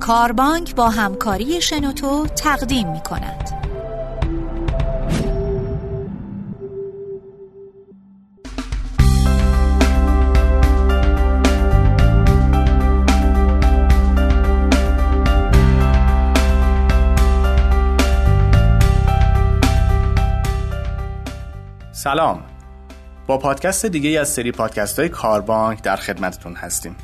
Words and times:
کاربانک 0.00 0.74
با 0.74 0.88
همکاری 0.88 1.62
شنوتو 1.62 2.26
تقدیم 2.26 2.92
می 2.92 3.00
کند. 3.00 3.50
سلام 21.92 22.42
با 23.26 23.38
پادکست 23.38 23.86
دیگه 23.86 24.20
از 24.20 24.28
سری 24.28 24.52
پادکست 24.52 24.98
های 24.98 25.08
کاربانک 25.08 25.82
در 25.82 25.96
خدمتتون 25.96 26.54
هستیم 26.54 26.96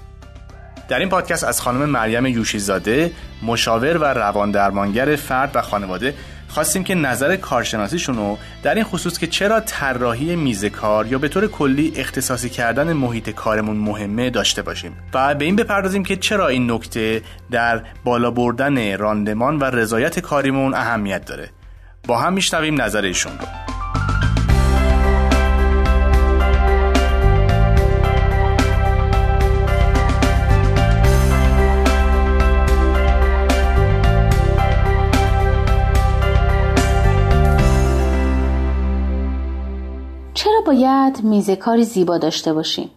در 0.89 0.99
این 0.99 1.09
پادکست 1.09 1.45
از 1.45 1.61
خانم 1.61 1.85
مریم 1.85 2.27
یوشیزاده 2.27 3.13
مشاور 3.43 3.97
و 3.97 4.05
روان 4.05 4.51
درمانگر 4.51 5.17
فرد 5.17 5.51
و 5.55 5.63
خانواده 5.63 6.15
خواستیم 6.49 6.85
که 6.85 6.95
نظر 6.95 7.37
کارشناسیشون 7.37 8.17
رو 8.17 8.39
در 8.63 8.75
این 8.75 8.85
خصوص 8.85 9.19
که 9.19 9.27
چرا 9.27 9.61
طراحی 9.61 10.37
میز 10.37 10.65
کار 10.65 11.07
یا 11.07 11.19
به 11.19 11.29
طور 11.29 11.47
کلی 11.47 11.93
اختصاصی 11.97 12.51
کردن 12.51 12.93
محیط 12.93 13.31
کارمون 13.31 13.77
مهمه 13.77 14.31
داشته 14.31 14.63
باشیم. 14.63 14.97
و 15.15 15.35
به 15.35 15.45
این 15.45 15.57
بپردازیم 15.57 16.05
که 16.05 16.17
چرا 16.17 16.49
این 16.49 16.71
نکته 16.71 17.23
در 17.51 17.83
بالا 18.05 18.31
بردن 18.31 18.99
راندمان 18.99 19.59
و 19.59 19.65
رضایت 19.65 20.21
کاریمون 20.21 20.75
اهمیت 20.75 21.25
داره. 21.25 21.51
با 22.07 22.19
هم 22.19 22.33
میشنویم 22.33 22.83
نظرشون 22.83 23.33
رو. 23.33 23.76
باید 40.67 41.25
میزه 41.25 41.57
کاری 41.57 41.85
زیبا 41.85 42.19
داشته 42.19 42.53
باشیم. 42.53 42.91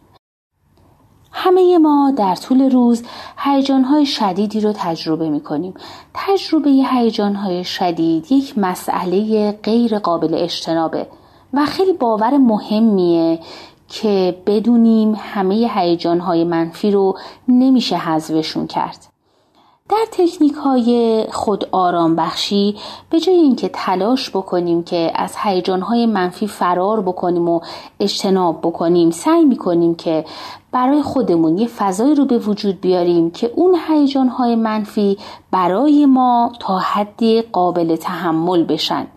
همه 1.31 1.77
ما 1.77 2.13
در 2.17 2.35
طول 2.35 2.71
روز 2.71 3.03
هیجانهای 3.37 4.05
شدیدی 4.05 4.61
رو 4.61 4.73
تجربه 4.75 5.29
می 5.29 5.41
کنیم. 5.41 5.73
تجربه 6.13 6.69
هیجانهای 6.69 7.63
شدید 7.63 8.31
یک 8.31 8.57
مسئله 8.57 9.51
غیر 9.51 9.99
قابل 9.99 10.33
اجتنابه 10.33 11.07
و 11.53 11.65
خیلی 11.65 11.93
باور 11.93 12.37
مهمیه 12.37 13.39
که 13.87 14.41
بدونیم 14.45 15.15
همه 15.17 15.71
هیجانهای 15.75 16.43
منفی 16.43 16.91
رو 16.91 17.17
نمیشه 17.47 17.97
حذفشون 17.97 18.67
کرد. 18.67 19.08
در 19.89 20.05
تکنیک 20.11 20.53
های 20.53 21.25
خود 21.31 21.65
آرام 21.71 22.15
بخشی 22.15 22.75
به 23.09 23.19
جای 23.19 23.35
اینکه 23.35 23.69
تلاش 23.73 24.29
بکنیم 24.29 24.83
که 24.83 25.11
از 25.15 25.35
هیجان 25.43 25.81
های 25.81 26.05
منفی 26.05 26.47
فرار 26.47 27.01
بکنیم 27.01 27.49
و 27.49 27.59
اجتناب 27.99 28.59
بکنیم 28.61 29.11
سعی 29.11 29.45
می‌کنیم 29.45 29.95
که 29.95 30.25
برای 30.71 31.01
خودمون 31.01 31.57
یه 31.57 31.67
فضایی 31.67 32.15
رو 32.15 32.25
به 32.25 32.37
وجود 32.37 32.81
بیاریم 32.81 33.31
که 33.31 33.51
اون 33.55 33.77
هیجان 33.87 34.27
های 34.27 34.55
منفی 34.55 35.17
برای 35.51 36.05
ما 36.05 36.51
تا 36.59 36.77
حدی 36.77 37.41
قابل 37.41 37.95
تحمل 37.95 38.63
بشن. 38.63 39.07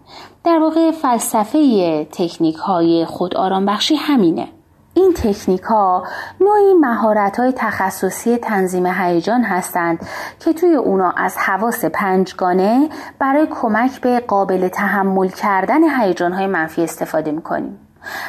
در 0.45 0.59
واقع 0.59 0.91
فلسفه 0.91 2.05
تکنیک 2.13 2.57
های 2.57 3.05
خود 3.05 3.37
آرام 3.37 3.67
بخشی 3.67 3.95
همینه. 3.95 4.49
این 4.95 5.15
تکنیک 5.15 5.63
ها 5.63 6.07
نوعی 6.41 6.75
مهارت 6.75 7.41
های 7.41 7.53
تخصصی 7.57 8.37
تنظیم 8.37 8.87
هیجان 8.87 9.43
هستند 9.43 10.07
که 10.41 10.53
توی 10.53 10.75
اونا 10.75 11.11
از 11.11 11.37
حواس 11.37 11.85
پنجگانه 11.85 12.89
برای 13.19 13.47
کمک 13.47 14.01
به 14.01 14.21
قابل 14.21 14.69
تحمل 14.69 15.29
کردن 15.29 16.01
هیجان 16.01 16.33
های 16.33 16.47
منفی 16.47 16.83
استفاده 16.83 17.31
می‌کنیم. 17.33 17.79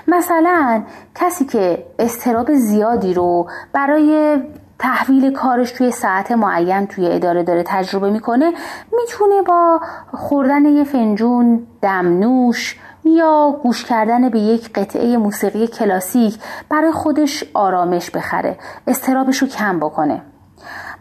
مثلا 0.07 0.83
کسی 1.15 1.45
که 1.45 1.85
استراب 1.99 2.53
زیادی 2.53 3.13
رو 3.13 3.49
برای 3.73 4.37
تحویل 4.79 5.33
کارش 5.33 5.71
توی 5.71 5.91
ساعت 5.91 6.31
معین 6.31 6.87
توی 6.87 7.11
اداره 7.11 7.43
داره 7.43 7.63
تجربه 7.67 8.09
می‌کنه 8.09 8.53
می‌تونه 8.91 9.41
با 9.41 9.79
خوردن 10.13 10.65
یه 10.65 10.83
فنجون 10.83 11.67
دمنوش 11.81 12.79
یا 13.05 13.59
گوش 13.63 13.85
کردن 13.85 14.29
به 14.29 14.39
یک 14.39 14.69
قطعه 14.75 15.17
موسیقی 15.17 15.67
کلاسیک 15.67 16.35
برای 16.69 16.91
خودش 16.91 17.43
آرامش 17.53 18.11
بخره 18.11 18.57
استرابش 18.87 19.37
رو 19.37 19.47
کم 19.47 19.79
بکنه. 19.79 20.21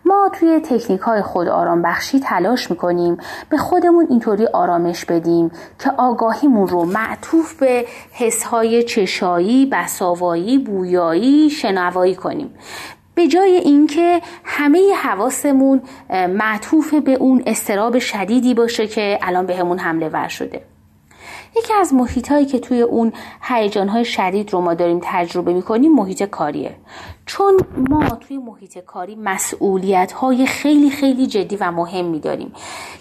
ما 0.05 0.31
توی 0.33 0.61
تکنیک 0.61 1.01
های 1.01 1.23
خود 1.23 1.49
آرام 1.49 1.83
بخشی 1.83 2.21
تلاش 2.21 2.71
می‌کنیم 2.71 3.17
به 3.49 3.57
خودمون 3.57 4.07
اینطوری 4.11 4.47
آرامش 4.47 5.05
بدیم 5.05 5.51
که 5.79 5.91
آگاهیمون 5.97 6.69
رو 6.69 6.85
معطوف 6.85 7.55
به 7.55 7.87
حسهای 8.13 8.83
چشایی، 8.83 9.67
بساوایی، 9.67 10.59
بویایی، 10.59 11.51
شنوایی 11.51 12.15
کنیم. 12.15 12.55
به 13.15 13.29
جای 13.29 13.57
اینکه 13.57 14.21
همه 14.45 14.95
حواسمون 14.95 15.83
معطوف 16.11 16.95
به 16.95 17.15
اون 17.15 17.43
استراب 17.47 17.99
شدیدی 17.99 18.55
باشه 18.55 18.87
که 18.87 19.19
الان 19.23 19.47
بهمون 19.47 19.79
حمله 19.79 20.09
ور 20.09 20.29
شده. 20.29 20.72
یکی 21.57 21.75
از 21.75 21.95
محیط 21.95 22.29
هایی 22.33 22.47
که 22.47 22.59
توی 22.59 22.83
اون 22.83 23.13
هیجان 23.43 23.89
های 23.89 24.05
شدید 24.05 24.53
رو 24.53 24.61
ما 24.61 24.75
داریم 24.75 25.01
تجربه 25.03 25.53
می‌کنیم 25.53 25.95
محیط 25.95 26.23
کاریه 26.23 26.77
چون 27.27 27.61
ما 27.91 28.09
توی 28.09 28.39
محیط 28.39 28.79
کاری 28.79 29.15
مسئولیت 29.15 30.13
های 30.13 30.47
خیلی 30.47 30.91
خیلی 30.91 31.27
جدی 31.27 31.57
و 31.57 31.71
مهمی 31.71 32.21
داریم 32.21 32.53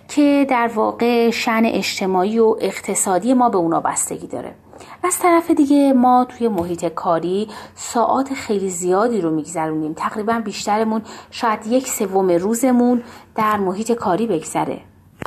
که 0.08 0.46
در 0.50 0.68
واقع 0.68 1.30
شن 1.30 1.62
اجتماعی 1.66 2.40
و 2.40 2.56
اقتصادی 2.62 3.34
ما 3.34 3.50
به 3.50 3.58
اونا 3.58 3.80
بستگی 3.80 4.28
داره. 4.28 4.56
از 5.04 5.20
طرف 5.20 5.52
دیگه 5.52 5.94
ما 5.94 6.26
توی 6.30 6.48
محیط 6.48 6.86
کاری 6.86 7.48
ساعات 7.76 8.34
خیلی 8.34 8.70
زیادی 8.70 9.22
رو 9.22 9.32
میگذرونیم. 9.32 9.94
تقریبا 9.94 10.42
بیشترمون 10.46 11.02
شاید 11.32 11.68
یک 11.68 11.88
سوم 11.88 12.32
روزمون 12.32 13.04
در 13.36 13.58
محیط 13.58 13.92
کاری 13.92 14.28
بگذره. 14.28 14.82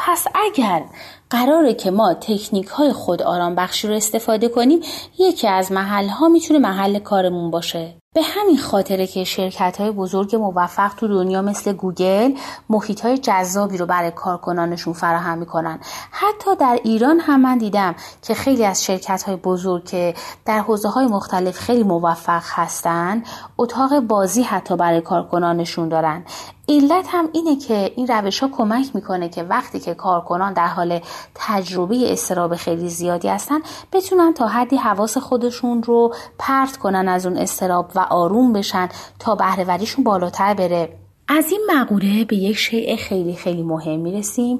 پس 0.06 0.26
اگر 0.34 0.84
قراره 1.30 1.74
که 1.74 1.90
ما 1.90 2.14
تکنیک 2.14 2.66
های 2.66 2.92
خود 2.92 3.22
آرام 3.22 3.54
بخشی 3.54 3.88
رو 3.88 3.94
استفاده 3.94 4.48
کنیم 4.48 4.80
یکی 5.18 5.48
از 5.48 5.72
محل 5.72 6.08
ها 6.08 6.28
می‌تونه 6.28 6.58
محل 6.58 6.98
کارمون 6.98 7.50
باشه. 7.50 7.94
به 8.14 8.22
همین 8.22 8.58
خاطره 8.58 9.06
که 9.06 9.24
شرکت 9.24 9.80
های 9.80 9.90
بزرگ 9.90 10.36
موفق 10.36 10.94
تو 10.94 11.08
دنیا 11.08 11.42
مثل 11.42 11.72
گوگل 11.72 12.32
محیط 12.68 13.00
های 13.00 13.18
جذابی 13.18 13.76
رو 13.76 13.86
برای 13.86 14.10
کارکنانشون 14.10 14.92
فراهم 14.92 15.38
می‌کنن. 15.38 15.80
حتی 16.10 16.56
در 16.56 16.78
ایران 16.84 17.20
هم 17.20 17.40
من 17.40 17.58
دیدم 17.58 17.94
که 18.22 18.34
خیلی 18.34 18.64
از 18.64 18.84
شرکت 18.84 19.22
های 19.22 19.36
بزرگ 19.36 19.84
که 19.84 20.14
در 20.46 20.58
حوزه 20.58 20.88
های 20.88 21.06
مختلف 21.06 21.58
خیلی 21.58 21.82
موفق 21.82 22.42
هستن 22.46 23.22
اتاق 23.58 24.00
بازی 24.00 24.42
حتی 24.42 24.76
برای 24.76 25.00
کارکنانشون 25.00 25.88
دارن. 25.88 26.24
علت 26.68 27.06
هم 27.08 27.28
اینه 27.32 27.56
که 27.56 27.92
این 27.96 28.06
روش 28.06 28.40
ها 28.40 28.48
کمک 28.48 28.86
می‌کنه 28.94 29.28
که 29.28 29.42
وقتی 29.42 29.80
که 29.80 29.94
کارکنان 29.94 30.52
در 30.52 30.66
حال 30.66 31.00
تجربه 31.34 32.12
استراب 32.12 32.56
خیلی 32.56 32.88
زیادی 32.88 33.28
هستن 33.28 33.60
بتونن 33.92 34.34
تا 34.34 34.46
حدی 34.46 34.76
حواس 34.76 35.18
خودشون 35.18 35.82
رو 35.82 36.14
پرت 36.38 36.76
کنن 36.76 37.08
از 37.08 37.26
اون 37.26 37.36
استراب 37.36 37.90
و 37.94 37.98
آروم 37.98 38.52
بشن 38.52 38.88
تا 39.18 39.34
بهرهوریشون 39.34 40.04
بالاتر 40.04 40.54
بره. 40.54 41.03
از 41.28 41.44
این 41.50 41.60
مقوله 41.74 42.24
به 42.24 42.36
یک 42.36 42.56
شیء 42.56 42.96
خیلی 42.96 43.34
خیلی 43.34 43.62
مهم 43.62 44.00
می‌رسیم 44.00 44.58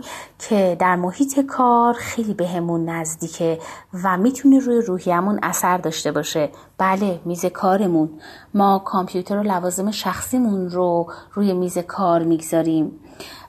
که 0.49 0.77
در 0.81 0.97
محیط 0.97 1.41
کار 1.41 1.95
خیلی 1.95 2.35
بهمون 2.35 2.89
نزدیکه 2.89 3.59
و 4.05 4.17
می‌تونه 4.17 4.59
روی 4.59 4.81
روحیمون 4.81 5.39
اثر 5.43 5.79
داشته 5.79 6.13
باشه. 6.13 6.51
بله 6.79 7.21
میز 7.25 7.47
کارمون. 7.47 8.11
ما 8.55 8.79
کامپیوتر 8.79 9.37
و 9.39 9.43
لوازم 9.43 9.91
شخصیمون 9.91 10.71
رو 10.71 11.07
روی 11.33 11.53
میز 11.53 11.79
کار 11.79 12.23
می‌گذاریم. 12.23 12.93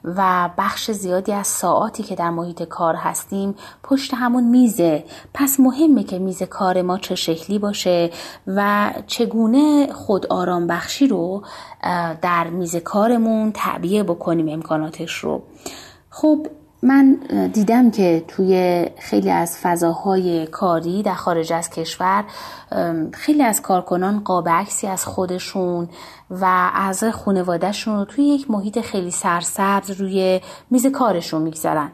و 0.03 0.49
بخش 0.57 0.91
زیادی 0.91 1.31
از 1.31 1.47
ساعاتی 1.47 2.03
که 2.03 2.15
در 2.15 2.29
محیط 2.29 2.63
کار 2.63 2.95
هستیم 2.95 3.55
پشت 3.83 4.13
همون 4.13 4.43
میزه. 4.43 5.03
پس 5.33 5.59
مهمه 5.59 6.03
که 6.03 6.19
میز 6.19 6.43
کار 6.43 6.81
ما 6.81 6.97
چه 6.97 7.15
شکلی 7.15 7.59
باشه 7.59 8.11
و 8.47 8.91
چگونه 9.07 9.93
خود 9.93 10.25
آرام 10.27 10.67
بخشی 10.67 11.07
رو 11.07 11.43
در 12.21 12.47
میز 12.47 12.75
کارمون 12.75 13.51
تعبیه 13.51 14.03
بکنیم 14.03 14.49
امکاناتش 14.49 15.13
رو. 15.13 15.43
خب 16.09 16.47
من 16.85 17.13
دیدم 17.53 17.91
که 17.91 18.25
توی 18.27 18.85
خیلی 18.99 19.31
از 19.31 19.57
فضاهای 19.57 20.47
کاری 20.47 21.03
در 21.03 21.13
خارج 21.13 21.53
از 21.53 21.69
کشور 21.69 22.23
خیلی 23.13 23.43
از 23.43 23.61
کارکنان 23.61 24.19
قاب 24.19 24.49
عکسی 24.49 24.87
از 24.87 25.05
خودشون 25.05 25.89
و 26.29 26.71
از 26.73 27.03
خانوادهشون 27.03 27.95
رو 27.95 28.05
توی 28.05 28.25
یک 28.25 28.51
محیط 28.51 28.79
خیلی 28.79 29.11
سرسبز 29.11 29.91
روی 29.91 30.41
میز 30.69 30.87
کارشون 30.87 31.41
می‌گذارن 31.41 31.91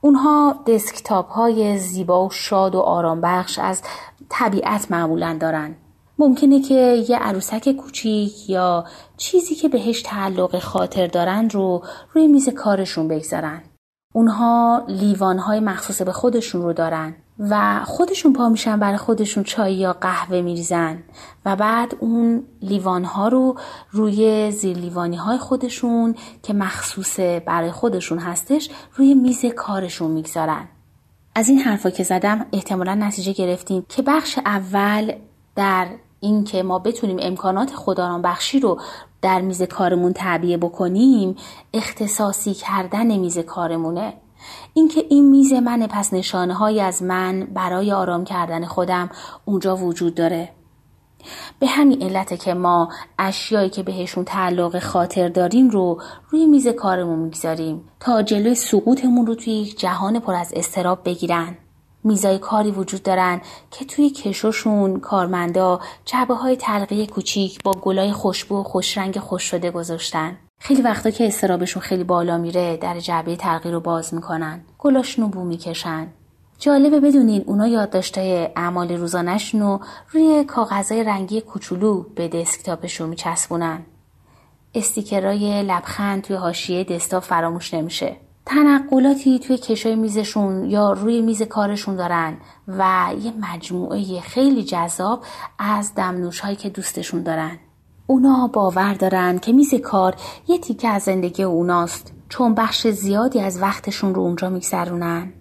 اونها 0.00 0.54
دسکتاپ 0.66 1.30
های 1.30 1.78
زیبا 1.78 2.26
و 2.26 2.30
شاد 2.30 2.74
و 2.74 2.80
آرام 2.80 3.20
بخش 3.20 3.58
از 3.58 3.82
طبیعت 4.28 4.90
معمولا 4.90 5.36
دارن 5.40 5.74
ممکنه 6.18 6.62
که 6.62 7.04
یه 7.08 7.18
عروسک 7.18 7.72
کوچیک 7.72 8.50
یا 8.50 8.84
چیزی 9.16 9.54
که 9.54 9.68
بهش 9.68 10.02
تعلق 10.02 10.58
خاطر 10.58 11.06
دارن 11.06 11.50
رو 11.50 11.82
روی 12.14 12.26
میز 12.26 12.48
کارشون 12.48 13.08
بگذارن. 13.08 13.62
اونها 14.12 14.84
لیوانهای 14.88 15.60
مخصوص 15.60 16.02
به 16.02 16.12
خودشون 16.12 16.62
رو 16.62 16.72
دارن 16.72 17.14
و 17.38 17.84
خودشون 17.84 18.32
پا 18.32 18.48
میشن 18.48 18.78
برای 18.78 18.96
خودشون 18.96 19.44
چای 19.44 19.74
یا 19.74 19.92
قهوه 19.92 20.40
میریزن 20.40 21.02
و 21.44 21.56
بعد 21.56 21.96
اون 22.00 22.44
لیوانها 22.62 23.28
رو 23.28 23.56
روی 23.90 24.50
زیر 24.50 24.76
لیوانی 24.76 25.16
های 25.16 25.38
خودشون 25.38 26.14
که 26.42 26.52
مخصوص 26.52 27.20
برای 27.20 27.70
خودشون 27.70 28.18
هستش 28.18 28.70
روی 28.94 29.14
میز 29.14 29.44
کارشون 29.44 30.10
می‌گذارن. 30.10 30.68
از 31.34 31.48
این 31.48 31.58
حرفا 31.58 31.90
که 31.90 32.02
زدم 32.02 32.46
احتمالا 32.52 32.94
نتیجه 32.94 33.32
گرفتیم 33.32 33.86
که 33.88 34.02
بخش 34.02 34.38
اول 34.38 35.12
در 35.56 35.88
اینکه 36.20 36.62
ما 36.62 36.78
بتونیم 36.78 37.16
امکانات 37.20 37.74
خداران 37.74 38.22
بخشی 38.22 38.60
رو 38.60 38.80
در 39.22 39.40
میز 39.40 39.62
کارمون 39.62 40.12
تعبیه 40.12 40.56
بکنیم 40.56 41.36
اختصاصی 41.74 42.54
کردن 42.54 43.16
میز 43.16 43.38
کارمونه. 43.38 44.12
اینکه 44.74 45.04
این 45.08 45.30
میز 45.30 45.52
منه 45.52 45.86
پس 45.86 46.12
نشانه 46.12 46.54
های 46.54 46.80
از 46.80 47.02
من 47.02 47.48
برای 47.54 47.92
آرام 47.92 48.24
کردن 48.24 48.64
خودم 48.64 49.10
اونجا 49.44 49.76
وجود 49.76 50.14
داره. 50.14 50.48
به 51.58 51.66
همین 51.66 52.02
علته 52.02 52.36
که 52.36 52.54
ما 52.54 52.88
اشیایی 53.18 53.70
که 53.70 53.82
بهشون 53.82 54.24
تعلق 54.24 54.78
خاطر 54.78 55.28
داریم 55.28 55.68
رو 55.68 56.00
روی 56.30 56.46
میز 56.46 56.68
کارمون 56.68 57.18
می‌گذاریم 57.18 57.84
تا 58.00 58.22
جلوی 58.22 58.54
سقوطمون 58.54 59.26
رو 59.26 59.34
توی 59.34 59.52
یک 59.52 59.78
جهان 59.78 60.20
پر 60.20 60.34
از 60.34 60.52
استراب 60.56 61.04
بگیرن. 61.04 61.56
میزای 62.04 62.38
کاری 62.38 62.70
وجود 62.70 63.02
دارن 63.02 63.40
که 63.70 63.84
توی 63.84 64.10
کشوشون 64.10 65.00
کارمندا 65.00 65.80
جبه 66.04 66.34
های 66.34 66.56
تلقی 66.56 67.06
کوچیک 67.06 67.62
با 67.62 67.72
گلای 67.72 68.12
خوشبو 68.12 68.60
و 68.60 68.62
خوشرنگ 68.62 69.18
خوش 69.18 69.42
شده 69.42 69.70
گذاشتن. 69.70 70.36
خیلی 70.58 70.82
وقتا 70.82 71.10
که 71.10 71.26
استرابشون 71.26 71.82
خیلی 71.82 72.04
بالا 72.04 72.38
میره 72.38 72.76
در 72.76 73.00
جعبه 73.00 73.36
تلقی 73.36 73.70
رو 73.70 73.80
باز 73.80 74.14
می‌کنن. 74.14 74.60
گلاشونو 74.78 75.28
بو 75.28 75.44
می‌کشن. 75.44 76.06
جالبه 76.58 77.00
بدونین 77.00 77.44
اونا 77.46 77.66
یادداشتای 77.66 78.48
اعمال 78.56 78.92
روزانهشون 78.92 79.60
رو 79.60 79.80
روی 80.10 80.44
کاغذهای 80.44 81.04
رنگی 81.04 81.40
کوچولو 81.40 82.02
به 82.14 82.28
دسکتاپشون 82.28 83.08
میچسبونن. 83.08 83.82
استیکرای 84.74 85.62
لبخند 85.62 86.22
توی 86.22 86.36
حاشیه 86.36 86.84
دسکتاپ 86.84 87.22
فراموش 87.22 87.74
نمیشه. 87.74 88.16
تنقلاتی 88.50 89.38
توی 89.38 89.58
کشای 89.58 89.96
میزشون 89.96 90.64
یا 90.64 90.92
روی 90.92 91.20
میز 91.20 91.42
کارشون 91.42 91.96
دارن 91.96 92.36
و 92.68 93.08
یه 93.22 93.32
مجموعه 93.40 94.20
خیلی 94.20 94.64
جذاب 94.64 95.24
از 95.58 95.94
دمنوش 95.94 96.40
هایی 96.40 96.56
که 96.56 96.68
دوستشون 96.68 97.22
دارن. 97.22 97.58
اونا 98.06 98.46
باور 98.46 98.94
دارن 98.94 99.38
که 99.38 99.52
میز 99.52 99.74
کار 99.74 100.14
یه 100.48 100.58
تیکه 100.58 100.88
از 100.88 101.02
زندگی 101.02 101.42
اوناست 101.42 102.12
چون 102.28 102.54
بخش 102.54 102.86
زیادی 102.86 103.40
از 103.40 103.62
وقتشون 103.62 104.14
رو 104.14 104.22
اونجا 104.22 104.48
میگذرونن. 104.48 105.32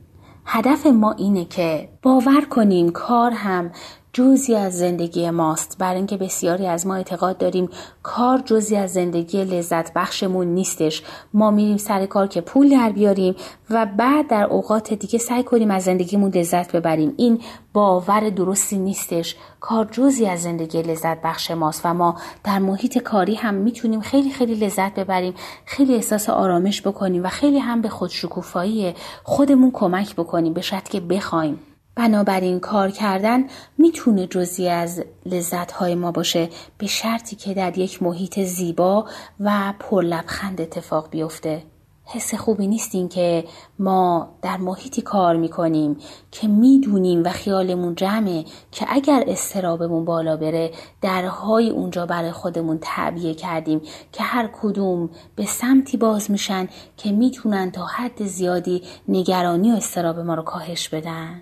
هدف 0.45 0.85
ما 0.85 1.11
اینه 1.11 1.45
که 1.45 1.89
باور 2.01 2.41
کنیم 2.41 2.89
کار 2.89 3.31
هم 3.31 3.71
جزی 4.13 4.56
از 4.56 4.77
زندگی 4.77 5.29
ماست. 5.29 5.75
برای 5.79 5.97
اینکه 5.97 6.17
بسیاری 6.17 6.67
از 6.67 6.88
ما 6.88 6.95
اعتقاد 6.95 7.38
داریم 7.38 7.69
کار 8.03 8.41
جزی 8.45 8.75
از 8.75 8.94
زندگی 8.94 9.44
لذت 9.44 9.94
بخشمون 9.94 10.47
نیستش. 10.47 11.03
ما 11.33 11.51
میریم 11.51 11.77
سر 11.77 12.06
کار 12.06 12.27
که 12.27 12.41
پول 12.41 12.69
در 12.69 12.89
بیاریم 12.89 13.35
و 13.69 13.85
بعد 13.97 14.27
در 14.27 14.44
اوقات 14.44 14.94
دیگه 14.94 15.19
سعی 15.19 15.44
کنیم 15.44 15.71
از 15.71 15.83
زندگیمون 15.83 16.31
لذت 16.31 16.71
ببریم. 16.71 17.13
این 17.17 17.41
باور 17.73 18.29
درستی 18.29 18.77
نیستش. 18.77 19.35
کار 19.59 19.88
جزی 19.91 20.25
از 20.25 20.41
زندگی 20.41 20.81
لذت 20.81 21.21
بخش 21.21 21.51
ماست 21.51 21.81
و 21.85 21.94
ما 21.94 22.17
در 22.44 22.59
محیط 22.59 22.97
کاری 22.97 23.35
هم 23.35 23.53
می‌تونیم 23.53 24.01
خیلی 24.01 24.29
خیلی 24.29 24.56
لذت 24.56 24.95
ببریم 24.95 25.33
خیلی 25.65 25.95
احساس 25.95 26.29
آرامش 26.29 26.81
بکنیم 26.81 27.23
و 27.23 27.27
خیلی 27.27 27.59
هم 27.59 27.81
به 27.81 27.89
خودشکوفایی 27.89 28.95
خودمون 29.23 29.71
کمک 29.71 30.15
بکنیم. 30.15 30.53
به 30.53 30.61
شرط 30.61 30.89
که 30.89 31.00
بخوایم. 31.00 31.59
بنابراین 31.99 32.59
کار 32.59 32.91
کردن 32.91 33.43
می‌تونه 33.77 34.27
جزی 34.27 34.69
از 34.69 35.03
لذتهای 35.25 35.95
ما 35.95 36.11
باشه 36.11 36.49
به 36.77 36.87
شرطی 36.87 37.35
که 37.35 37.53
در 37.53 37.77
یک 37.77 38.03
محیط 38.03 38.39
زیبا 38.39 39.05
و 39.39 39.73
پرلبخند 39.79 40.61
اتفاق 40.61 41.09
بیفته. 41.09 41.63
حس 42.05 42.33
خوبی 42.33 42.67
نیست 42.67 42.95
این 42.95 43.09
که 43.09 43.43
ما 43.79 44.29
در 44.41 44.57
محیطی 44.57 45.01
کار 45.01 45.35
می‌کنیم 45.35 45.97
که 46.31 46.47
می‌دونیم 46.47 47.23
و 47.23 47.29
خیالمون 47.29 47.95
جمعه 47.95 48.45
که 48.71 48.85
اگر 48.89 49.23
استرابمون 49.27 50.05
بالا 50.05 50.37
بره 50.37 50.71
درهای 51.01 51.69
اونجا 51.69 52.05
برای 52.05 52.31
خودمون 52.31 52.77
تعبیه 52.81 53.33
کردیم 53.33 53.81
که 54.11 54.23
هر 54.23 54.49
کدوم 54.61 55.09
به 55.35 55.45
سمتی 55.45 55.97
باز 55.97 56.31
میشن 56.31 56.67
که 56.97 57.11
می‌تونن 57.11 57.71
تا 57.71 57.85
حد 57.85 58.25
زیادی 58.25 58.83
نگرانی 59.07 59.71
و 59.71 59.75
استراب 59.75 60.19
ما 60.19 60.35
رو 60.35 60.43
کاهش 60.43 60.89
بدن. 60.89 61.41